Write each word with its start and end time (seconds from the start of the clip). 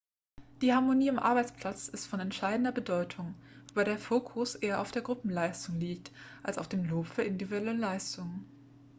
die 0.63 0.73
harmonie 0.73 1.11
am 1.11 1.19
arbeitsplatz 1.19 1.87
ist 1.87 2.07
von 2.07 2.19
entscheidender 2.19 2.71
bedeutung 2.71 3.35
wobei 3.69 3.83
der 3.83 3.99
fokus 3.99 4.55
eher 4.55 4.81
auf 4.81 4.91
der 4.91 5.03
gruppenleistung 5.03 5.79
liegt 5.79 6.11
als 6.41 6.57
auf 6.57 6.67
dem 6.67 6.85
lob 6.85 7.05
für 7.05 7.21
individuelle 7.21 7.73
leistungen 7.73 8.49